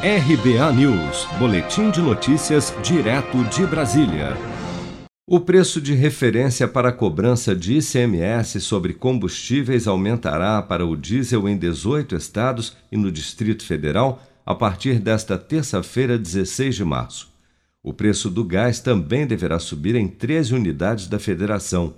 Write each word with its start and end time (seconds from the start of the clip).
RBA 0.00 0.72
News, 0.74 1.26
Boletim 1.40 1.90
de 1.90 2.00
Notícias, 2.00 2.72
direto 2.84 3.42
de 3.46 3.66
Brasília. 3.66 4.36
O 5.26 5.40
preço 5.40 5.80
de 5.80 5.92
referência 5.92 6.68
para 6.68 6.90
a 6.90 6.92
cobrança 6.92 7.52
de 7.52 7.78
ICMS 7.78 8.60
sobre 8.60 8.94
combustíveis 8.94 9.88
aumentará 9.88 10.62
para 10.62 10.86
o 10.86 10.96
diesel 10.96 11.48
em 11.48 11.58
18 11.58 12.14
estados 12.14 12.76
e 12.92 12.96
no 12.96 13.10
Distrito 13.10 13.66
Federal 13.66 14.22
a 14.46 14.54
partir 14.54 15.00
desta 15.00 15.36
terça-feira, 15.36 16.16
16 16.16 16.76
de 16.76 16.84
março. 16.84 17.32
O 17.82 17.92
preço 17.92 18.30
do 18.30 18.44
gás 18.44 18.78
também 18.78 19.26
deverá 19.26 19.58
subir 19.58 19.96
em 19.96 20.06
13 20.06 20.54
unidades 20.54 21.08
da 21.08 21.18
federação. 21.18 21.92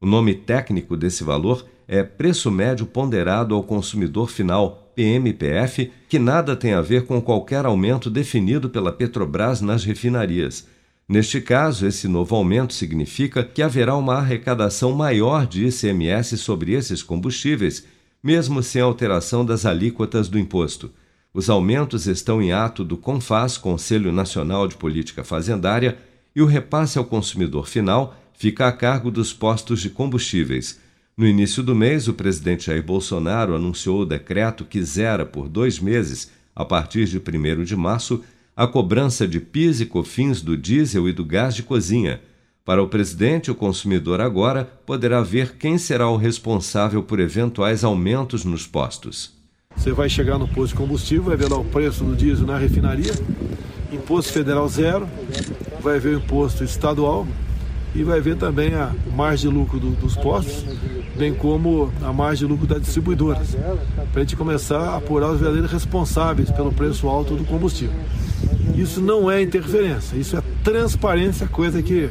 O 0.00 0.06
nome 0.06 0.36
técnico 0.36 0.96
desse 0.96 1.24
valor 1.24 1.66
é 1.88 2.04
Preço 2.04 2.48
Médio 2.48 2.86
Ponderado 2.86 3.56
ao 3.56 3.64
Consumidor 3.64 4.30
Final 4.30 4.89
PMPF, 5.00 5.90
que 6.10 6.18
nada 6.18 6.54
tem 6.54 6.74
a 6.74 6.82
ver 6.82 7.06
com 7.06 7.22
qualquer 7.22 7.64
aumento 7.64 8.10
definido 8.10 8.68
pela 8.68 8.92
Petrobras 8.92 9.62
nas 9.62 9.82
refinarias. 9.82 10.66
Neste 11.08 11.40
caso, 11.40 11.86
esse 11.86 12.06
novo 12.06 12.36
aumento 12.36 12.74
significa 12.74 13.42
que 13.42 13.62
haverá 13.62 13.96
uma 13.96 14.16
arrecadação 14.16 14.92
maior 14.92 15.46
de 15.46 15.64
ICMS 15.64 16.36
sobre 16.36 16.72
esses 16.72 17.02
combustíveis, 17.02 17.86
mesmo 18.22 18.62
sem 18.62 18.82
alteração 18.82 19.42
das 19.42 19.64
alíquotas 19.64 20.28
do 20.28 20.38
imposto. 20.38 20.90
Os 21.32 21.48
aumentos 21.48 22.06
estão 22.06 22.42
em 22.42 22.52
ato 22.52 22.84
do 22.84 22.98
CONFAS, 22.98 23.56
Conselho 23.56 24.12
Nacional 24.12 24.68
de 24.68 24.76
Política 24.76 25.24
Fazendária, 25.24 25.96
e 26.36 26.42
o 26.42 26.46
repasse 26.46 26.98
ao 26.98 27.06
consumidor 27.06 27.66
final 27.66 28.14
fica 28.34 28.68
a 28.68 28.72
cargo 28.72 29.10
dos 29.10 29.32
postos 29.32 29.80
de 29.80 29.88
combustíveis. 29.88 30.78
No 31.20 31.28
início 31.28 31.62
do 31.62 31.74
mês, 31.74 32.08
o 32.08 32.14
presidente 32.14 32.68
Jair 32.68 32.82
Bolsonaro 32.82 33.54
anunciou 33.54 34.00
o 34.00 34.06
decreto 34.06 34.64
que 34.64 34.82
zera 34.82 35.26
por 35.26 35.50
dois 35.50 35.78
meses, 35.78 36.30
a 36.56 36.64
partir 36.64 37.04
de 37.04 37.18
1 37.18 37.62
de 37.62 37.76
março, 37.76 38.22
a 38.56 38.66
cobrança 38.66 39.28
de 39.28 39.38
PIS 39.38 39.82
e 39.82 39.84
COFINS 39.84 40.40
do 40.40 40.56
diesel 40.56 41.06
e 41.06 41.12
do 41.12 41.22
gás 41.22 41.54
de 41.54 41.62
cozinha. 41.62 42.22
Para 42.64 42.82
o 42.82 42.88
presidente, 42.88 43.50
o 43.50 43.54
consumidor 43.54 44.18
agora 44.18 44.64
poderá 44.86 45.20
ver 45.20 45.56
quem 45.58 45.76
será 45.76 46.08
o 46.08 46.16
responsável 46.16 47.02
por 47.02 47.20
eventuais 47.20 47.84
aumentos 47.84 48.42
nos 48.42 48.66
postos. 48.66 49.30
Você 49.76 49.92
vai 49.92 50.08
chegar 50.08 50.38
no 50.38 50.48
posto 50.48 50.72
de 50.72 50.78
combustível, 50.78 51.24
vai 51.24 51.36
ver 51.36 51.50
lá 51.50 51.58
o 51.58 51.64
preço 51.66 52.02
do 52.02 52.16
diesel 52.16 52.46
na 52.46 52.56
refinaria, 52.56 53.12
imposto 53.92 54.32
federal 54.32 54.66
zero, 54.70 55.06
vai 55.82 56.00
ver 56.00 56.16
o 56.16 56.18
imposto 56.18 56.64
estadual 56.64 57.28
e 57.94 58.02
vai 58.02 58.22
ver 58.22 58.36
também 58.36 58.72
a 58.72 58.94
margem 59.14 59.50
de 59.50 59.54
lucro 59.54 59.78
do, 59.78 59.90
dos 59.90 60.16
postos 60.16 60.64
bem 61.16 61.34
como 61.34 61.92
a 62.02 62.12
margem 62.12 62.46
de 62.46 62.52
lucro 62.52 62.66
das 62.66 62.82
distribuidoras, 62.82 63.56
para 64.12 64.20
a 64.22 64.24
gente 64.24 64.36
começar 64.36 64.80
a 64.80 64.96
apurar 64.96 65.30
os 65.30 65.38
verdadeiros 65.38 65.70
responsáveis 65.70 66.50
pelo 66.50 66.72
preço 66.72 67.08
alto 67.08 67.36
do 67.36 67.44
combustível. 67.44 67.94
Isso 68.76 69.00
não 69.00 69.30
é 69.30 69.42
interferência, 69.42 70.16
isso 70.16 70.36
é 70.36 70.42
transparência, 70.64 71.46
coisa 71.46 71.82
que 71.82 72.10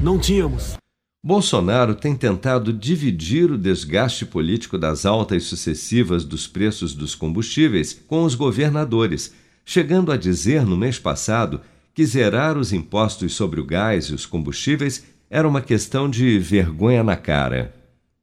não 0.00 0.18
tínhamos. 0.18 0.76
Bolsonaro 1.22 1.94
tem 1.94 2.14
tentado 2.14 2.72
dividir 2.72 3.50
o 3.50 3.58
desgaste 3.58 4.24
político 4.24 4.78
das 4.78 5.04
altas 5.04 5.44
sucessivas 5.44 6.24
dos 6.24 6.46
preços 6.46 6.94
dos 6.94 7.14
combustíveis 7.14 8.00
com 8.06 8.22
os 8.22 8.34
governadores, 8.34 9.34
chegando 9.64 10.12
a 10.12 10.16
dizer 10.16 10.64
no 10.64 10.76
mês 10.76 10.98
passado 10.98 11.60
que 11.92 12.06
zerar 12.06 12.56
os 12.56 12.72
impostos 12.72 13.34
sobre 13.34 13.60
o 13.60 13.66
gás 13.66 14.06
e 14.06 14.14
os 14.14 14.24
combustíveis 14.24 15.04
era 15.28 15.46
uma 15.46 15.60
questão 15.60 16.08
de 16.08 16.38
vergonha 16.38 17.02
na 17.02 17.16
cara. 17.16 17.74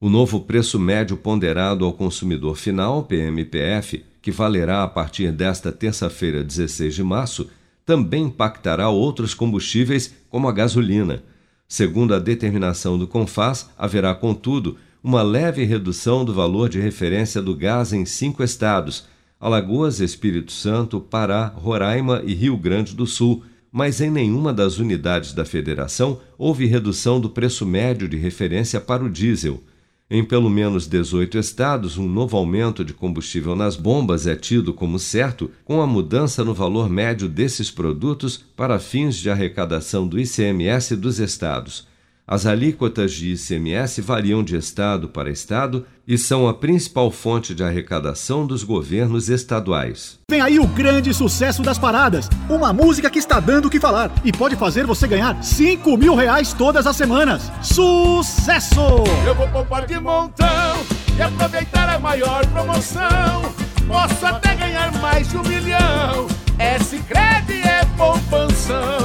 O 0.06 0.10
novo 0.10 0.40
preço 0.40 0.78
médio 0.78 1.18
ponderado 1.18 1.84
ao 1.84 1.92
consumidor 1.92 2.58
final, 2.58 3.02
PMPF, 3.06 4.06
que 4.22 4.30
valerá 4.30 4.84
a 4.84 4.88
partir 4.88 5.32
desta 5.32 5.72
terça-feira, 5.72 6.44
16 6.44 6.94
de 6.94 7.04
março, 7.04 7.50
também 7.84 8.26
impactará 8.26 8.88
outros 8.88 9.34
combustíveis, 9.34 10.14
como 10.30 10.48
a 10.48 10.52
gasolina. 10.52 11.24
Segundo 11.68 12.14
a 12.14 12.20
determinação 12.20 13.00
do 13.00 13.08
CONFAS, 13.08 13.72
haverá, 13.76 14.14
contudo, 14.14 14.78
uma 15.04 15.24
leve 15.24 15.64
redução 15.64 16.24
do 16.24 16.36
valor 16.36 16.70
de 16.70 16.80
referência 16.80 17.42
do 17.42 17.56
gás 17.56 17.92
em 17.92 18.06
cinco 18.06 18.44
estados: 18.44 19.08
Alagoas, 19.40 20.02
Espírito 20.02 20.52
Santo, 20.52 21.00
Pará, 21.00 21.48
Roraima 21.48 22.22
e 22.24 22.36
Rio 22.36 22.56
Grande 22.58 22.94
do 22.94 23.08
Sul. 23.08 23.44
Mas 23.72 24.00
em 24.00 24.12
nenhuma 24.12 24.54
das 24.54 24.78
unidades 24.78 25.34
da 25.34 25.46
federação 25.46 26.22
houve 26.38 26.68
redução 26.68 27.20
do 27.20 27.28
preço 27.28 27.66
médio 27.66 28.08
de 28.08 28.18
referência 28.18 28.80
para 28.80 29.04
o 29.04 29.10
diesel. 29.10 29.64
Em 30.08 30.24
pelo 30.24 30.52
menos 30.52 30.88
18 30.88 31.40
estados, 31.40 31.98
um 31.98 32.08
novo 32.08 32.38
aumento 32.38 32.86
de 32.86 32.94
combustível 32.94 33.56
nas 33.56 33.76
bombas 33.76 34.28
é 34.28 34.36
tido 34.36 34.72
como 34.72 35.00
certo, 35.00 35.50
com 35.64 35.82
a 35.82 35.88
mudança 35.88 36.44
no 36.44 36.54
valor 36.54 36.88
médio 36.88 37.28
desses 37.28 37.72
produtos 37.72 38.38
para 38.56 38.78
fins 38.78 39.16
de 39.16 39.32
arrecadação 39.32 40.08
do 40.08 40.20
ICMS 40.20 40.96
dos 40.96 41.18
estados. 41.18 41.88
As 42.28 42.48
alíquotas 42.48 43.14
de 43.14 43.34
ICMS 43.34 44.02
variam 44.02 44.44
de 44.44 44.56
estado 44.56 45.08
para 45.08 45.30
estado 45.30 45.86
e 46.08 46.18
são 46.18 46.48
a 46.48 46.56
principal 46.56 47.12
fonte 47.12 47.54
de 47.54 47.64
arrecadação 47.64 48.48
dos 48.48 48.64
governos 48.64 49.30
estaduais. 49.30 50.18
Vem 50.28 50.42
aí 50.42 50.60
o 50.60 50.66
grande 50.66 51.14
sucesso 51.14 51.62
das 51.62 51.78
paradas, 51.78 52.28
uma 52.50 52.74
música 52.74 53.12
que 53.12 53.20
está 53.20 53.40
dando 53.40 53.66
o 53.68 53.70
que 53.70 53.80
falar 53.80 54.12
e 54.24 54.32
pode 54.32 54.56
fazer 54.56 54.88
você 54.88 55.08
ganhar 55.08 55.44
5 55.44 55.96
mil 55.98 56.16
reais 56.16 56.52
todas 56.52 56.88
as 56.88 56.96
semanas. 56.96 57.52
Sucesso! 57.62 59.04
Eu 59.24 59.36
vou 59.36 59.48
poupar 59.50 59.86
de 59.86 60.00
montão 60.00 60.84
e 61.16 61.22
aproveitar 61.22 61.90
a 61.90 62.00
maior 62.00 62.44
promoção. 62.48 63.54
Posso 63.88 64.26
até 64.26 64.56
ganhar 64.56 64.92
mais 65.00 65.30
de 65.30 65.38
um 65.38 65.44
milhão. 65.44 66.26
É 66.58 66.80
Sicredi 66.80 67.62
é 67.62 67.86
poupanção. 67.96 69.05